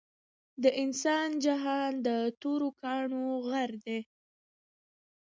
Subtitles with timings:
[0.63, 2.09] د انسان جهان د
[2.41, 3.99] تورو کانړو غر دے